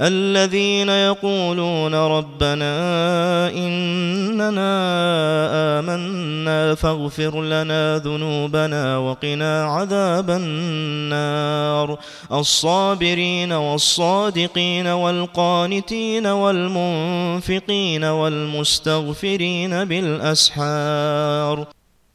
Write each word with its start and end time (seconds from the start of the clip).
الذين 0.00 0.88
يقولون 0.88 1.94
ربنا 1.94 2.74
إننا 3.50 4.72
آمنا 5.78 6.74
فاغفر 6.74 7.42
لنا 7.42 7.98
ذنوبنا 7.98 8.98
وقنا 8.98 9.64
عذاب 9.64 10.30
النار. 10.30 11.98
الصابرين 12.32 13.52
والصادقين 13.52 14.86
والقانتين 14.86 16.26
والمنفقين 16.26 18.04
والمستغفرين 18.04 19.84
بالأسحار. 19.84 21.66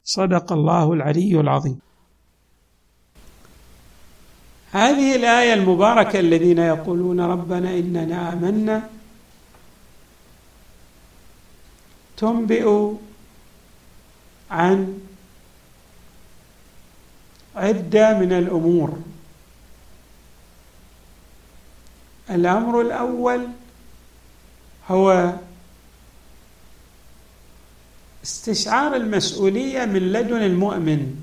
صدق 0.03 0.53
الله 0.53 0.93
العلي 0.93 1.39
العظيم. 1.39 1.92
هذه 4.73 5.15
الآية 5.15 5.53
المباركة 5.53 6.19
الذين 6.19 6.57
يقولون 6.57 7.19
ربنا 7.19 7.69
إننا 7.69 8.33
آمنا. 8.33 8.89
تنبئ 12.17 12.93
عن 14.51 14.99
عدة 17.55 18.19
من 18.19 18.33
الأمور. 18.33 18.97
الأمر 22.29 22.81
الأول 22.81 23.47
هو 24.89 25.33
استشعار 28.23 28.95
المسؤولية 28.95 29.85
من 29.85 30.13
لدن 30.13 30.43
المؤمن. 30.43 31.22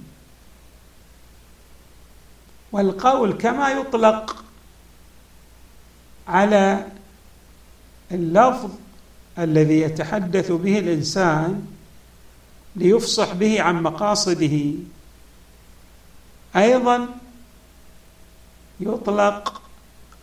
والقول 2.73 3.33
كما 3.33 3.71
يطلق 3.71 4.45
على 6.29 6.87
اللفظ 8.13 8.71
الذي 9.39 9.81
يتحدث 9.81 10.53
به 10.53 10.79
الإنسان 10.79 11.67
ليفصح 12.77 13.33
به 13.33 13.63
عن 13.63 13.83
مقاصده. 13.83 14.73
أيضا 16.57 17.09
يطلق 18.81 19.63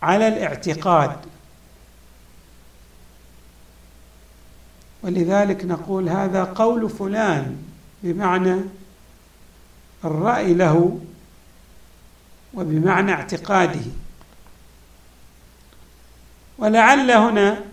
على 0.02 0.28
الاعتقاد. 0.28 1.16
ولذلك 5.02 5.64
نقول 5.64 6.08
هذا 6.08 6.44
قول 6.44 6.90
فلان 6.90 7.56
بمعنى 8.02 8.60
الرأي 10.04 10.54
له 10.54 11.00
وبمعنى 12.54 13.12
اعتقاده. 13.12 13.80
ولعل 16.58 17.10
هنا 17.10 17.64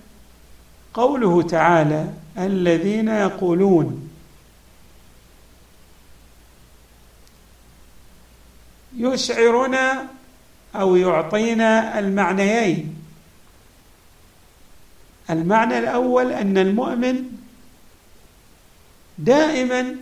قوله 0.94 1.42
تعالى 1.42 2.14
الذين 2.38 3.08
يقولون. 3.08 4.10
يشعرنا 8.98 10.08
أو 10.76 10.96
يعطينا 10.96 12.00
المعنيين. 12.00 12.96
المعنى 15.30 15.80
الأول 15.80 16.32
أن 16.32 16.58
المؤمن 16.58 17.24
دائما 19.18 19.96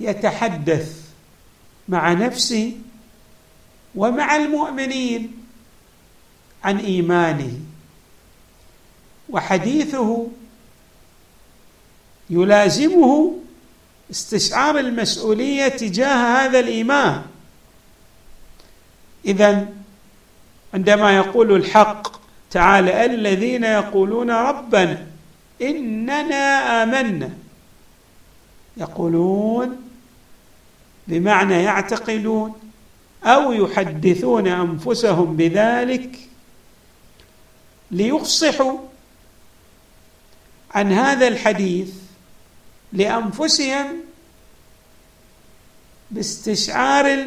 يتحدث 0.00 1.05
مع 1.88 2.12
نفسه 2.12 2.72
ومع 3.94 4.36
المؤمنين 4.36 5.32
عن 6.64 6.78
إيمانه. 6.78 7.52
وحديثه 9.28 10.26
يلازمه 12.30 13.34
استشعار 14.10 14.78
المسؤولية 14.78 15.68
تجاه 15.68 16.44
هذا 16.46 16.58
الإيمان. 16.58 17.22
اذا 19.24 19.68
عندما 20.74 21.16
يقول 21.16 21.56
الحق 21.56 22.16
تعالى 22.50 23.04
الذين 23.04 23.64
يقولون 23.64 24.30
ربنا 24.30 25.06
إننا 25.62 26.82
آمنا 26.82 27.30
يقولون 28.76 29.85
بمعنى 31.08 31.62
يعتقدون 31.62 32.54
أو 33.24 33.52
يحدثون 33.52 34.46
أنفسهم 34.46 35.36
بذلك 35.36 36.18
ليفصحوا 37.90 38.78
عن 40.70 40.92
هذا 40.92 41.28
الحديث 41.28 41.94
لأنفسهم 42.92 43.86
باستشعار 46.10 47.26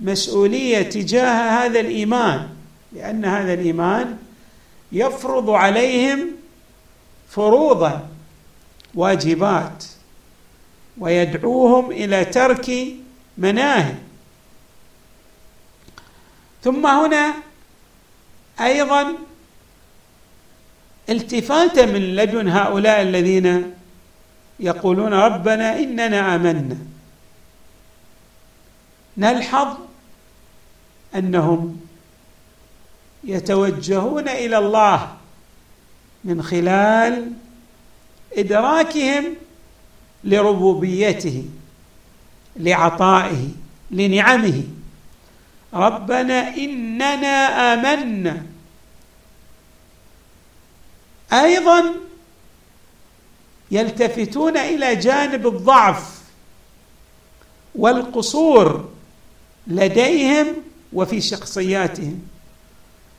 المسؤولية 0.00 0.82
تجاه 0.82 1.64
هذا 1.64 1.80
الإيمان 1.80 2.48
لأن 2.92 3.24
هذا 3.24 3.54
الإيمان 3.54 4.18
يفرض 4.92 5.50
عليهم 5.50 6.30
فروضا 7.28 8.08
واجبات. 8.94 9.84
ويدعوهم 10.98 11.90
إلى 11.90 12.24
ترك 12.24 12.70
مناهي 13.38 13.94
ثم 16.62 16.86
هنا 16.86 17.34
أيضا 18.60 19.14
التفاته 21.08 21.86
من 21.86 22.16
لدن 22.16 22.48
هؤلاء 22.48 23.02
الذين 23.02 23.74
يقولون 24.60 25.14
ربنا 25.14 25.78
إننا 25.78 26.34
آمنا. 26.34 26.76
نلحظ 29.16 29.76
أنهم 31.14 31.80
يتوجهون 33.24 34.28
إلى 34.28 34.58
الله 34.58 35.16
من 36.24 36.42
خلال 36.42 37.32
إدراكهم 38.32 39.24
لربوبيته 40.24 41.44
لعطائه 42.56 43.48
لنعمه. 43.90 44.62
ربنا 45.74 46.56
إننا 46.56 47.74
آمنا. 47.74 48.42
أيضا 51.32 51.94
يلتفتون 53.70 54.56
إلى 54.56 54.96
جانب 54.96 55.46
الضعف 55.46 56.22
والقصور 57.74 58.88
لديهم 59.66 60.46
وفي 60.92 61.20
شخصياتهم. 61.20 62.22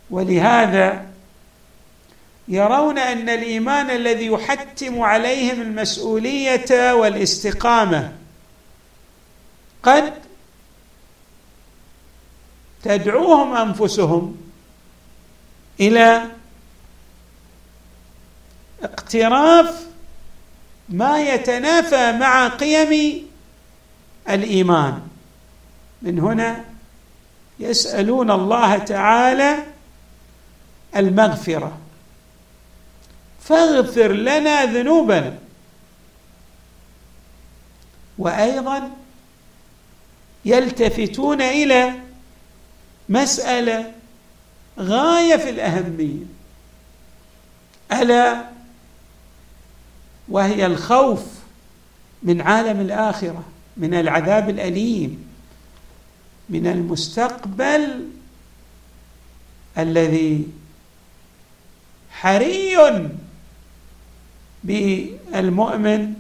ولهذا 0.09 1.05
يرون 2.47 2.97
أن 2.97 3.29
الإيمان 3.29 3.89
الذي 3.89 4.25
يحتم 4.25 5.01
عليهم 5.01 5.61
المسؤولية 5.61 6.93
والاستقامة 6.93 8.11
قد 9.83 10.13
تدعوهم 12.83 13.55
أنفسهم 13.55 14.37
إلى 15.79 16.25
اقتراف 18.83 19.85
ما 20.89 21.19
يتنافى 21.19 22.11
مع 22.11 22.47
قيم 22.47 23.25
الإيمان. 24.29 25.01
من 26.01 26.19
هنا 26.19 26.65
يسألون 27.59 28.31
الله 28.31 28.77
تعالى 28.77 29.63
المغفرة. 30.95 31.77
فاغفر 33.45 34.11
لنا 34.11 34.65
ذنوبنا. 34.65 35.37
وأيضا 38.17 38.91
يلتفتون 40.45 41.41
إلى 41.41 41.93
مسألة 43.09 43.91
غاية 44.79 45.35
في 45.35 45.49
الأهمية. 45.49 46.25
ألا 47.91 48.45
وهي 50.29 50.65
الخوف 50.65 51.23
من 52.23 52.41
عالم 52.41 52.81
الآخرة 52.81 53.43
من 53.77 53.93
العذاب 53.93 54.49
الأليم 54.49 55.29
من 56.49 56.67
المستقبل 56.67 58.09
الذي 59.77 60.47
حري 62.11 62.77
بالمؤمن 64.66 66.14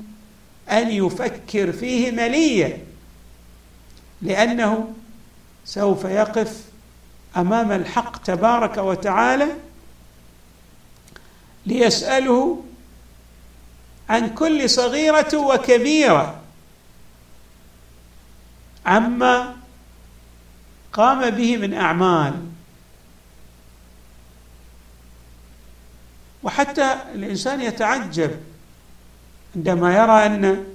أن 0.71 0.91
يفكر 0.91 1.71
فيه 1.71 2.11
مليا 2.11 2.77
لأنه 4.21 4.93
سوف 5.65 6.05
يقف 6.05 6.63
أمام 7.37 7.71
الحق 7.71 8.23
تبارك 8.23 8.77
وتعالى 8.77 9.47
ليسأله 11.65 12.63
عن 14.09 14.33
كل 14.33 14.69
صغيرة 14.69 15.35
وكبيرة. 15.37 16.41
عما 18.85 19.55
قام 20.93 21.29
به 21.29 21.57
من 21.57 21.73
أعمال. 21.73 22.33
وحتى 26.45 26.95
الإنسان 27.15 27.61
يتعجب 27.61 28.31
عندما 29.55 29.95
يرى 29.95 30.25
أن 30.25 30.65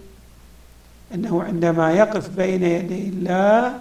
أنه 1.14 1.42
عندما 1.42 1.92
يقف 1.92 2.28
بين 2.28 2.62
يدي 2.62 3.08
الله 3.08 3.80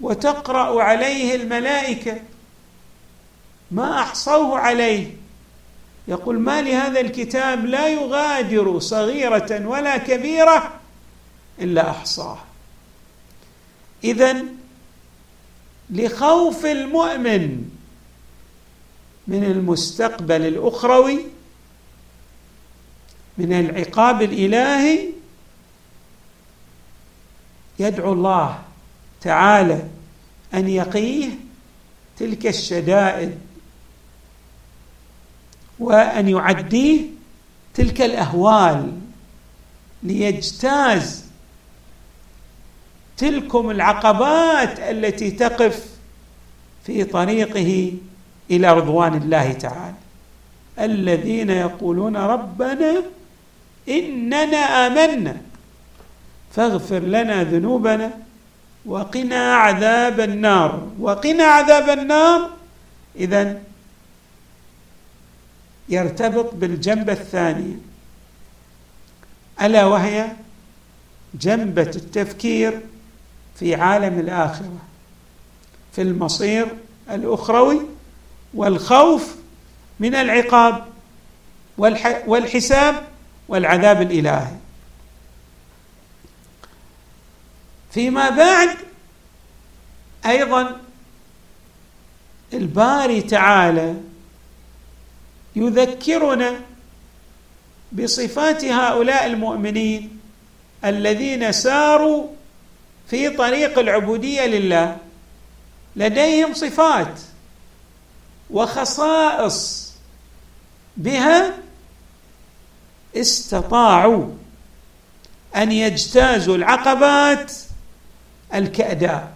وتقرأ 0.00 0.82
عليه 0.82 1.34
الملائكة 1.34 2.20
ما 3.70 4.00
أحصوه 4.00 4.58
عليه 4.58 5.10
يقول 6.08 6.38
ما 6.38 6.62
لهذا 6.62 7.00
الكتاب 7.00 7.66
لا 7.66 7.88
يغادر 7.88 8.78
صغيرة 8.78 9.66
ولا 9.66 9.96
كبيرة 9.96 10.72
إلا 11.60 11.90
احصاها 11.90 12.44
اذا 14.04 14.42
لخوف 15.90 16.66
المؤمن 16.66 17.79
من 19.28 19.44
المستقبل 19.44 20.46
الأخروي 20.46 21.20
من 23.38 23.52
العقاب 23.52 24.22
الإلهي 24.22 25.08
يدعو 27.78 28.12
الله 28.12 28.62
تعالى 29.20 29.82
أن 30.54 30.68
يقيه 30.68 31.28
تلك 32.18 32.46
الشدائد 32.46 33.38
وأن 35.78 36.28
يعديه 36.28 37.00
تلك 37.74 38.00
الأهوال 38.00 38.98
ليجتاز 40.02 41.24
تلكم 43.16 43.70
العقبات 43.70 44.78
التي 44.78 45.30
تقف 45.30 45.86
في 46.86 47.04
طريقه 47.04 47.92
إلى 48.50 48.72
رضوان 48.72 49.14
الله 49.14 49.52
تعالى. 49.52 49.94
الذين 50.78 51.50
يقولون 51.50 52.16
ربنا 52.16 53.02
إننا 53.88 54.56
آمنا 54.56 55.36
فاغفر 56.52 56.98
لنا 56.98 57.44
ذنوبنا 57.44 58.10
وقنا 58.86 59.54
عذاب 59.54 60.20
النار. 60.20 60.88
وقنا 61.00 61.44
عذاب 61.44 61.98
النار. 61.98 62.50
اذا 63.16 63.60
يرتبط 65.88 66.54
بالجنبه 66.54 67.12
الثانية 67.12 67.76
ألا 69.62 69.86
وهي 69.86 70.26
جنبة 71.34 71.90
التفكير 71.96 72.80
في 73.56 73.74
عالم 73.74 74.18
الآخرة 74.18 74.78
في 75.92 76.02
المصير 76.02 76.66
الأخروي 77.10 77.80
والخوف 78.54 79.34
من 80.00 80.14
العقاب 80.14 80.84
والحساب 82.26 83.06
والعذاب 83.48 84.02
الإلهي. 84.02 84.56
فيما 87.92 88.30
بعد 88.30 88.68
أيضا 90.26 90.80
الباري 92.52 93.22
تعالى 93.22 93.94
يذكرنا 95.56 96.60
بصفات 97.92 98.64
هؤلاء 98.64 99.26
المؤمنين 99.26 100.20
الذين 100.84 101.52
ساروا 101.52 102.26
في 103.08 103.30
طريق 103.30 103.78
العبودية 103.78 104.46
لله. 104.46 104.96
لديهم 105.96 106.54
صفات 106.54 107.20
وخصائص 108.52 109.92
بها 110.96 111.54
استطاعوا 113.16 114.30
أن 115.56 115.72
يجتازوا 115.72 116.56
العقبات 116.56 117.52
الكأداء 118.54 119.32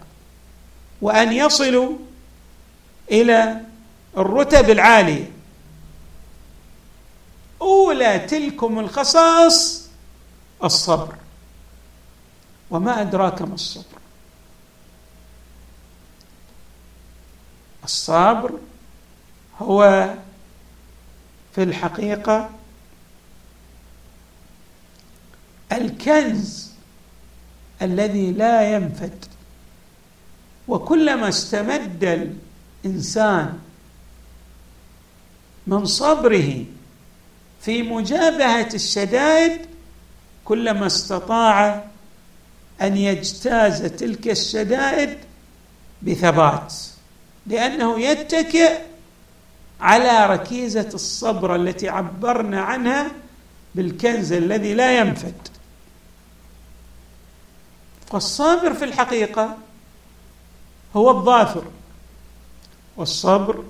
وأن 1.03 1.33
يصلوا 1.33 1.97
إلى 3.11 3.61
الرتب 4.17 4.71
العالية. 4.71 5.31
أولى 7.63 8.19
تلكم 8.19 8.79
الخصائص 8.79 9.89
الصبر. 10.65 11.15
وما 12.71 13.01
أدراك 13.01 13.43
ما 13.43 13.55
الصبر؟ 13.55 13.85
الصبر 17.85 18.51
هو 19.65 20.15
في 21.55 21.63
الحقيقة 21.63 22.51
الكنز 25.73 26.71
الذي 27.83 28.31
لا 28.33 28.75
ينفد. 28.75 29.25
وكلما 30.69 31.29
استمد 31.29 32.31
الإنسان 32.85 33.59
من 35.67 35.87
صبره 35.87 36.65
في 37.61 37.83
مجابهة 37.83 38.69
الشدائد 38.75 39.61
كلما 40.45 40.87
استطاع 40.87 41.85
أن 42.83 42.97
يجتاز 42.97 43.83
تلك 43.83 44.29
الشدائد 44.29 45.19
بثبات 46.03 46.75
لأنه 47.47 48.01
يتكئ 48.01 48.79
على 49.85 50.27
ركيزة 50.35 50.89
الصبر 50.95 51.57
التي 51.57 51.89
عبرنا 51.89 52.61
عنها 52.61 53.11
بالكنز 53.75 54.33
الذي 54.33 54.75
لا 54.75 54.99
ينفد. 54.99 55.35
فالصابر 58.07 58.75
في 58.75 58.85
الحقيقة 58.85 59.57
هو 60.97 61.11
الظافر 61.11 61.65
والصبر 62.97 63.65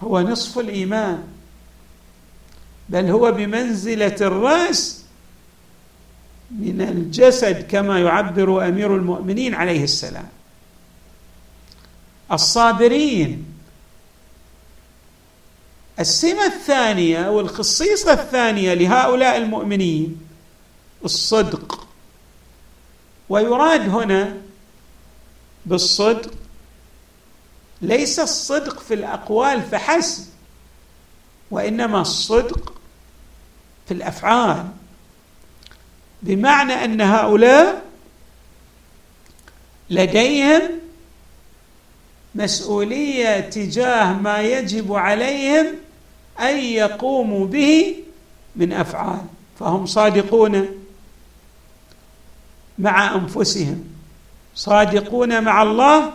هو 0.00 0.20
نصف 0.20 0.58
الإيمان 0.58 1.28
بل 2.88 3.10
هو 3.10 3.32
بمنزلة 3.32 4.16
الرأس 4.20 5.02
من 6.50 6.80
الجسد 6.80 7.66
كما 7.66 8.00
يعبر 8.00 8.68
أمير 8.68 8.96
المؤمنين 8.96 9.54
عليه 9.54 9.84
السلام. 9.84 10.28
الصابرين 12.32 13.55
السمة 16.00 16.46
الثانية 16.46 17.28
والخصيصة 17.30 18.12
الثانية 18.12 18.74
لهؤلاء 18.74 19.36
المؤمنين 19.36 20.20
الصدق. 21.04 21.86
ويراد 23.28 23.88
هنا 23.88 24.36
بالصدق 25.66 26.30
ليس 27.82 28.18
الصدق 28.20 28.80
في 28.80 28.94
الأقوال 28.94 29.62
فحسب 29.62 30.24
وإنما 31.50 32.00
الصدق 32.00 32.72
في 33.86 33.94
الأفعال 33.94 34.66
بمعنى 36.22 36.72
أن 36.84 37.00
هؤلاء 37.00 37.82
لديهم 39.90 40.62
مسؤولية 42.34 43.40
تجاه 43.40 44.12
ما 44.12 44.42
يجب 44.42 44.92
عليهم 44.94 45.66
أن 46.40 46.58
يقوموا 46.58 47.46
به 47.46 47.94
من 48.56 48.72
أفعال 48.72 49.20
فهم 49.58 49.86
صادقون 49.86 50.68
مع 52.78 53.14
أنفسهم 53.14 53.84
صادقون 54.54 55.44
مع 55.44 55.62
الله 55.62 56.12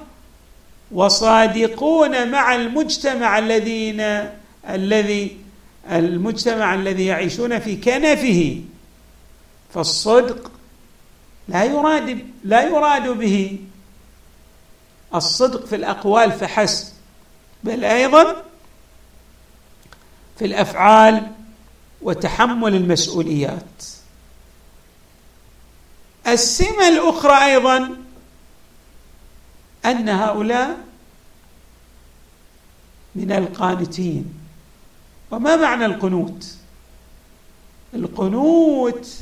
وصادقون 0.92 2.32
مع 2.32 2.56
المجتمع 2.56 3.40
الذين 3.40 4.30
الذي 4.70 5.38
المجتمع 5.92 6.74
الذي 6.74 7.06
يعيشون 7.06 7.60
في 7.60 7.75
كنفه. 7.75 8.62
فالصدق 9.74 10.51
لا 11.48 11.63
يراد 11.63 12.25
لا 12.44 12.63
يراد 12.63 13.08
به 13.08 13.60
الصدق 15.16 15.66
في 15.66 15.75
الأقوال 15.75 16.32
فحسب 16.32 16.88
بل 17.63 17.86
أيضا 17.86 18.44
في 20.41 20.48
الأفعال 20.48 21.31
وتحمل 22.01 22.75
المسؤوليات. 22.75 23.83
السمة 26.27 26.88
الأخرى 26.88 27.45
أيضا 27.45 27.98
أن 29.86 30.10
هؤلاء 30.10 30.77
من 33.15 33.31
القانتين. 33.31 34.33
وما 35.31 35.55
معنى 35.55 35.86
القنوت؟ 35.86 36.55
القنوت 37.93 39.17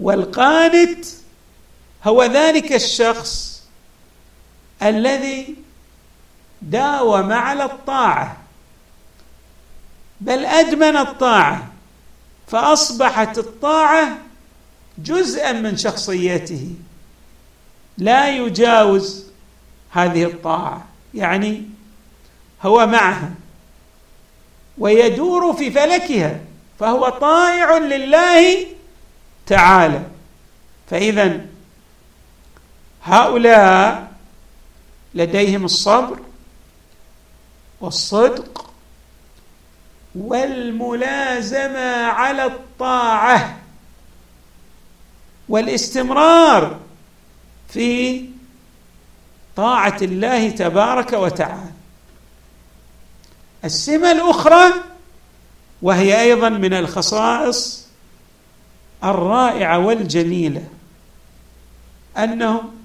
والقانت 0.00 1.06
هو 2.04 2.24
ذلك 2.24 2.72
الشخص 2.72 3.62
الذي 4.82 5.56
داوم 6.62 7.32
على 7.32 7.64
الطاعة. 7.64 8.37
بل 10.20 10.44
أدمن 10.44 10.96
الطاعة 10.96 11.68
فأصبحت 12.46 13.38
الطاعة 13.38 14.18
جزءا 14.98 15.52
من 15.52 15.76
شخصيته. 15.76 16.70
لا 17.98 18.36
يجاوز 18.36 19.24
هذه 19.90 20.24
الطاعة 20.24 20.86
يعني 21.14 21.62
هو 22.62 22.86
معها 22.86 23.30
ويدور 24.78 25.52
في 25.52 25.70
فلكها 25.70 26.40
فهو 26.80 27.08
طائع 27.08 27.78
لله 27.78 28.66
تعالى. 29.46 30.02
فاذا 30.90 31.40
هؤلاء 33.04 34.12
لديهم 35.14 35.64
الصبر 35.64 36.18
والصدق 37.80 38.67
والملازمة 40.18 42.04
على 42.06 42.44
الطاعة 42.44 43.58
والاستمرار 45.48 46.80
في 47.68 48.24
طاعة 49.56 49.96
الله 50.02 50.50
تبارك 50.50 51.12
وتعالى. 51.12 51.70
السمة 53.64 54.12
الأخرى 54.12 54.72
وهي 55.82 56.20
أيضا 56.20 56.48
من 56.48 56.74
الخصائص 56.74 57.86
الرائعة 59.04 59.78
والجميلة 59.78 60.64
أنهم 62.18 62.78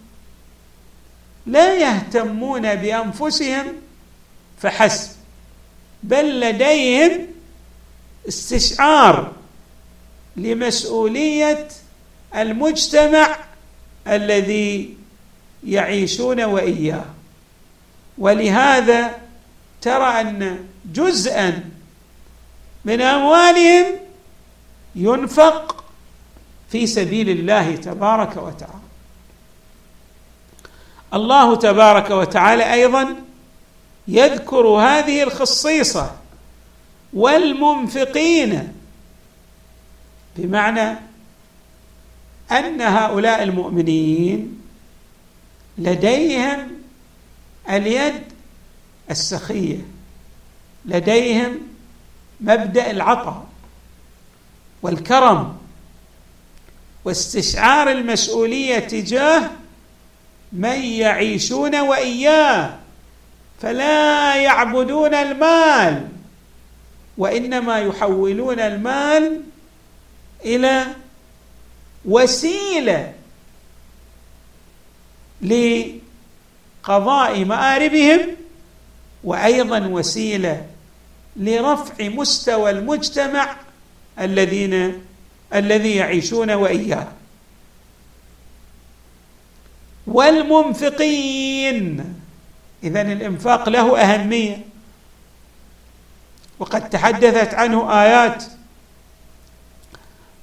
لا 1.46 1.78
يهتمون 1.78 2.75
بأنفسهم 2.75 3.66
فحسب. 4.62 5.23
بل 6.03 6.39
لديهم 6.39 7.27
استشعار 8.27 9.31
لمسؤولية 10.36 11.67
المجتمع 12.36 13.36
الذي 14.07 14.98
يعيشون 15.67 16.43
وإياه. 16.43 17.05
ولهذا 18.17 19.19
ترى 19.81 20.22
أن 20.22 20.65
جزءا 20.93 21.69
من 22.86 23.01
أموالهم 23.01 23.86
ينفق 24.95 25.83
في 26.69 26.88
سبيل 26.88 27.29
الله 27.29 27.75
تبارك 27.75 28.38
وتعالى. 28.38 28.83
الله 31.13 31.55
تبارك 31.55 32.10
وتعالى 32.10 32.74
أيضا 32.74 33.15
يذكر 34.07 34.67
هذه 34.67 35.24
الخصيصة 35.24 36.15
والمنفقين. 37.13 38.74
بمعنى 40.38 40.98
أن 42.51 42.81
هؤلاء 42.81 43.43
المؤمنين 43.43 44.62
لديهم 45.77 46.72
اليد 47.69 48.24
السخية 49.12 49.86
لديهم 50.86 51.60
مبدأ 52.41 52.91
العطاء 52.91 53.48
والكرم 54.81 55.57
واستشعار 57.05 57.91
المسؤولية 57.91 58.79
تجاه 58.79 59.50
من 60.53 60.81
يعيشون 60.81 61.79
وإياه. 61.79 62.79
فلا 63.63 64.36
يعبدون 64.36 65.13
المال 65.13 66.08
وإنما 67.17 67.79
يحولون 67.79 68.60
المال 68.60 69.41
إلى 70.46 70.86
وسيلة 72.05 73.13
لقضاء 75.41 77.46
مآربهم 77.46 78.20
وأيضا 79.24 79.79
وسيلة 79.79 80.65
لرفع 81.36 82.08
مستوى 82.08 82.72
المجتمع 82.72 83.55
الذين 84.20 85.01
الذي 85.53 85.96
يعيشون 85.96 86.51
وإياه. 86.51 87.08
والمنفقين. 90.08 92.13
اذا 92.84 93.02
الإنفاق 93.02 93.70
له 93.70 94.02
أهمية. 94.02 94.66
وقد 96.60 96.90
تحدثت 96.90 97.54
عنه 97.54 98.04
آيات 98.04 98.44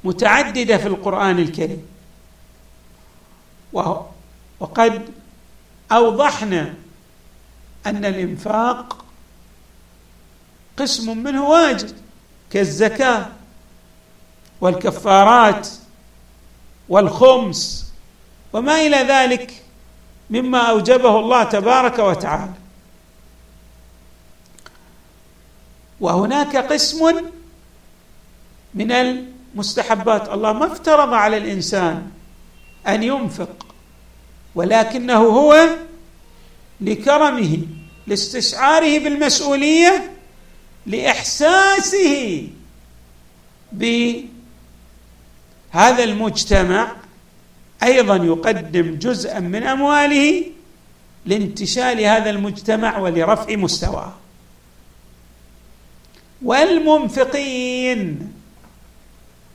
متعددة 0.04 0.78
في 0.78 0.86
القرآن 0.86 1.38
الكريم. 1.38 1.86
وقد 4.60 5.10
أوضحنا 5.92 6.74
أن 7.86 8.04
الإنفاق 8.04 9.04
قسم 10.76 11.18
منه 11.18 11.48
واجب 11.48 11.96
كالزكاة 12.50 13.26
والكفارات 14.60 15.68
والخمس 16.88 17.92
وما 18.52 18.80
إلى 18.80 18.96
ذلك. 18.96 19.62
مما 20.30 20.58
أوجبه 20.58 21.18
الله 21.18 21.44
تبارك 21.44 21.98
وتعالى. 21.98 22.52
وهناك 26.00 26.56
قسم 26.56 27.24
من 28.74 28.92
المستحبات. 28.92 30.28
الله 30.28 30.52
ما 30.52 30.72
افترض 30.72 31.12
على 31.14 31.36
الإنسان 31.36 32.10
أن 32.86 33.02
ينفق 33.02 33.66
ولكنه 34.54 35.18
هو 35.18 35.68
لكرمه 36.80 37.58
لاستشعاره 38.06 38.98
بالمسؤولية 38.98 40.10
لإحساسه 40.86 42.48
بهذا 43.72 44.28
المجتمع 46.04 46.92
أيضا 47.82 48.16
يقدم 48.16 48.94
جزءا 48.94 49.38
من 49.38 49.62
أمواله 49.62 50.44
لانتشال 51.26 52.00
هذا 52.00 52.30
المجتمع 52.30 52.98
ولرفع 52.98 53.56
مستواه. 53.56 54.12
والمنفقين 56.42 58.32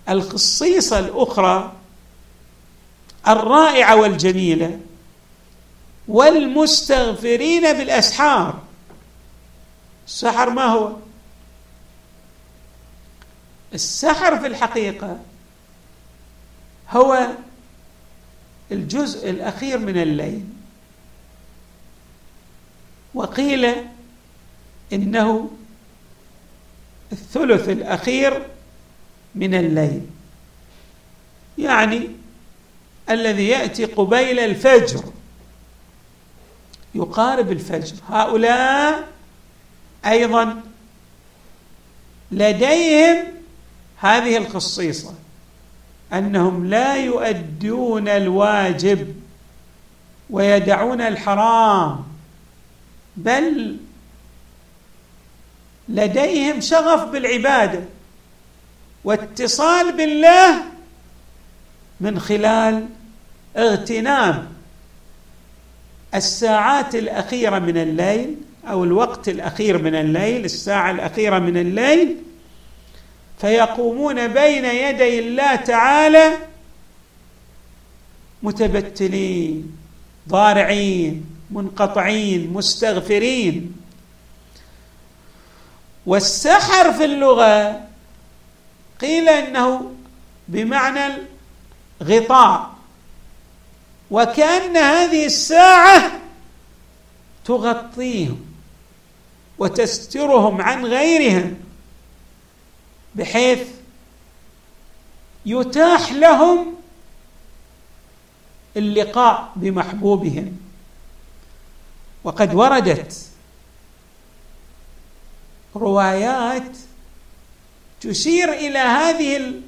الخصيصه 0.09 0.99
الأخرى 0.99 1.73
الرائعة 3.27 3.95
والجميلة 3.95 4.79
والمستغفرين 6.07 7.73
بالأسحار. 7.73 8.59
السحر 10.07 10.49
ما 10.49 10.63
هو؟ 10.63 10.91
السحر 13.73 14.39
في 14.39 14.47
الحقيقة 14.47 15.19
هو 16.91 17.27
الجزء 18.71 19.29
الأخير 19.29 19.77
من 19.77 19.97
الليل. 19.97 20.43
وقيل 23.13 23.75
إنه 24.93 25.51
الثلث 27.11 27.69
الأخير 27.69 28.47
من 29.35 29.55
الليل. 29.55 30.01
يعني 31.57 32.09
الذي 33.09 33.47
يأتي 33.47 33.85
قبيل 33.85 34.39
الفجر 34.39 35.03
يقارب 36.95 37.51
الفجر. 37.51 37.95
هؤلاء 38.09 39.07
أيضا 40.05 40.61
لديهم 42.31 43.17
هذه 43.97 44.37
الخصيصه 44.37 45.13
أنهم 46.13 46.65
لا 46.65 46.95
يؤدون 46.95 48.07
الواجب 48.07 49.15
ويدعون 50.29 51.01
الحرام 51.01 52.03
بل 53.17 53.77
لديهم 55.89 56.61
شغف 56.61 57.03
بالعبادة 57.03 57.79
واتصال 59.03 59.91
بالله 59.97 60.63
من 62.01 62.19
خلال 62.19 62.85
اغتنام 63.57 64.47
الساعات 66.15 66.95
الأخيرة 66.95 67.59
من 67.59 67.77
الليل 67.77 68.35
أو 68.67 68.83
الوقت 68.83 69.29
الأخير 69.29 69.77
من 69.77 69.95
الليل 69.95 70.45
الساعة 70.45 70.91
الأخيرة 70.91 71.39
من 71.39 71.57
الليل 71.57 72.17
فيقومون 73.37 74.27
بين 74.27 74.65
يدي 74.65 75.19
الله 75.19 75.55
تعالى 75.55 76.37
متبتلين 78.43 79.77
ضارعين 80.29 81.25
منقطعين 81.51 82.53
مستغفرين. 82.53 83.75
والسحر 86.05 86.93
في 86.93 87.05
اللغة 87.05 87.81
قيل 89.01 89.29
إنه 89.29 89.91
بمعنى 90.47 91.13
الغطاء. 92.01 92.75
وكأن 94.11 94.77
هذه 94.77 95.25
الساعة 95.25 96.11
تغطيهم 97.45 98.45
وتسترهم 99.57 100.61
عن 100.61 100.85
غيرهم. 100.85 101.64
بحيث 103.15 103.67
يتاح 105.45 106.11
لهم 106.11 106.75
اللقاء 108.77 109.51
بمحبوبهم. 109.55 110.57
وقد 112.23 112.55
وردت 112.55 113.25
روايات 115.75 116.77
تشير 118.01 118.53
إلى 118.53 118.79
هذه 118.79 119.61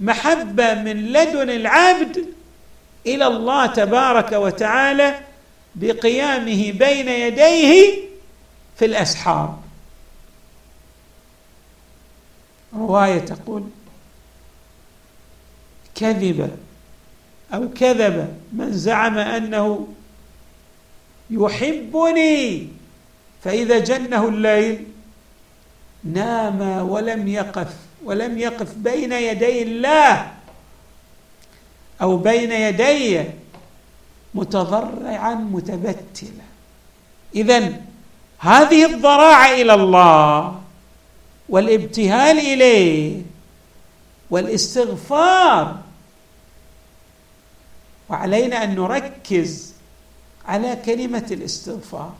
المحبة 0.00 0.74
من 0.74 1.12
لدن 1.12 1.50
العبد 1.50 2.26
إلى 3.06 3.26
الله 3.26 3.66
تبارك 3.66 4.32
وتعالى 4.32 5.20
بقيامه 5.74 6.72
بين 6.72 7.08
يديه 7.08 7.98
في 8.78 8.84
الأسحار. 8.84 9.58
رواية 12.74 13.18
تقول 13.18 13.62
كذب 15.94 16.56
أو 17.54 17.68
كذب 17.68 18.36
من 18.52 18.72
زعم 18.72 19.18
أنه 19.18 19.88
يحبني 21.30 22.68
فإذا 23.44 23.78
جنه 23.78 24.28
الليل 24.28 24.86
نام 26.04 26.88
ولم 26.90 27.28
يقف 27.28 27.74
ولم 28.04 28.38
يقف 28.38 28.74
بين 28.74 29.12
يدي 29.12 29.62
الله 29.62 30.32
أو 32.02 32.16
بين 32.16 32.52
يدي 32.52 33.24
متضرعا 34.34 35.34
متبتلا. 35.34 36.46
اذا 37.34 37.72
هذه 38.38 38.84
الضراعة 38.84 39.46
إلى 39.52 39.74
الله 39.74 40.59
والابتهال 41.50 42.38
إليه 42.38 43.22
والاستغفار. 44.30 45.76
وعلينا 48.08 48.64
أن 48.64 48.74
نركز 48.74 49.72
على 50.46 50.76
كلمة 50.86 51.26
الاستغفار 51.30 52.14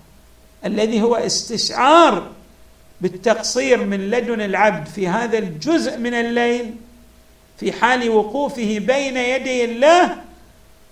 الذي 0.65 1.03
هو 1.03 1.17
استشعار 1.17 2.31
بالتقصير 3.01 3.85
من 3.85 4.11
لدن 4.11 4.41
العبد 4.41 4.87
في 4.89 5.09
هذا 5.09 5.39
الجزء 5.39 5.99
من 5.99 6.15
الليل 6.15 6.75
في 7.61 7.73
حال 7.73 8.11
وقوفه 8.11 8.79
بين 8.79 9.17
يدي 9.17 9.65
الله 9.65 10.17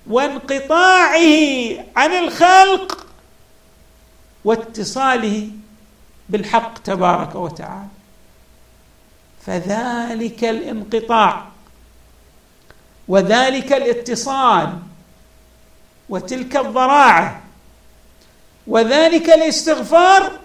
وانقطاعه 0.07 1.85
عن 1.97 2.11
الخلق 2.11 3.07
واتصاله 4.45 5.49
بالحق 6.29 6.79
تبارك 6.79 7.35
وتعالى. 7.35 7.98
فذلك 9.49 10.45
الانقطاع 10.45 11.49
وذلك 13.09 13.73
الاتصال 13.73 14.79
وتلك 16.09 16.57
الضراعة 16.57 17.41
وذلك 18.67 19.31
الاستغفار 19.31 20.39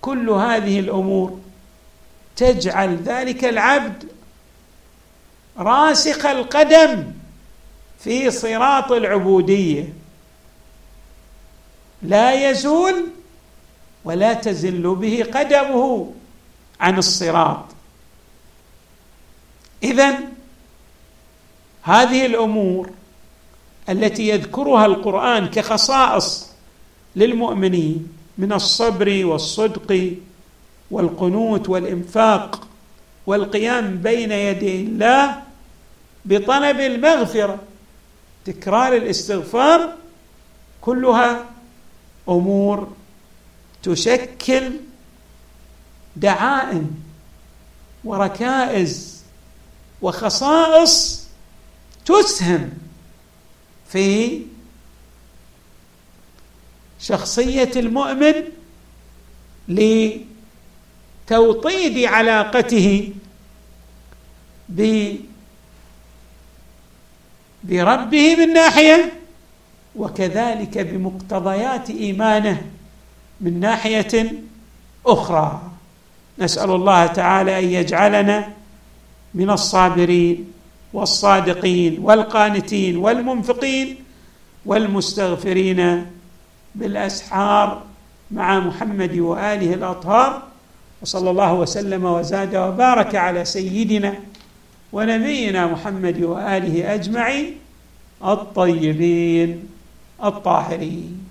كل 0.00 0.30
هذه 0.30 0.80
الأمور 0.80 1.40
تجعل 2.36 2.96
ذلك 2.96 3.44
العبد 3.44 4.08
راسخ 5.58 6.26
القدم 6.26 7.12
في 7.98 8.30
صراط 8.30 8.92
العبودية. 8.92 9.92
لا 12.02 12.50
يزول 12.50 13.06
ولا 14.04 14.32
تزل 14.32 14.94
به 14.94 15.26
قدمه. 15.34 16.12
عن 16.80 16.98
الصراط. 16.98 17.64
اذا 19.82 20.18
هذه 21.82 22.26
الأمور 22.26 22.90
التي 23.88 24.28
يذكرها 24.28 24.86
القرآن 24.86 25.46
كخصائص 25.46 26.50
للمؤمنين 27.16 28.08
من 28.38 28.52
الصبر 28.52 29.26
والصدق 29.26 30.14
والقنوت 30.90 31.68
والإنفاق 31.68 32.68
والقيام 33.26 33.96
بين 33.96 34.32
يدي 34.32 34.80
الله 34.80 35.42
بطلب 36.24 36.80
المغفرة 36.80 37.58
تكرار 38.44 38.96
الاستغفار 38.96 39.94
كلها 40.80 41.44
أمور 42.28 42.92
تشكل 43.82 44.70
دعائم 46.16 46.90
وركائز 48.04 49.22
وخصائص 50.02 51.24
تسهم 52.06 52.70
في 53.88 54.40
شخصية 57.00 57.70
المؤمن 57.76 58.34
لتوطيد 61.28 62.04
علاقته 62.04 63.12
بربه 67.64 68.36
من 68.36 68.52
ناحية 68.52 69.12
وكذلك 69.96 70.78
بمقتضيات 70.78 71.90
إيمانه 71.90 72.70
من 73.40 73.60
ناحية 73.60 74.32
أخرى. 75.06 75.69
نسأل 76.40 76.70
الله 76.70 77.06
تعالى 77.06 77.58
أن 77.58 77.64
يجعلنا 77.64 78.48
من 79.34 79.50
الصابرين 79.50 80.52
والصادقين 80.92 81.98
والقانتين 82.00 82.96
والمنفقين 82.96 83.96
والمستغفرين 84.66 86.06
بالأسحار 86.74 87.82
مع 88.30 88.60
محمد 88.60 89.18
وآله 89.18 89.74
الأطهار 89.74 90.42
وصلى 91.02 91.30
الله 91.30 91.54
وسلم 91.54 92.04
وزاد 92.04 92.56
وبارك 92.56 93.14
على 93.14 93.44
سيدنا 93.44 94.14
ونبينا 94.92 95.66
محمد 95.66 96.22
وآله 96.22 96.94
أجمعين 96.94 97.54
الطيبين 98.24 99.68
الطاهرين. 100.24 101.29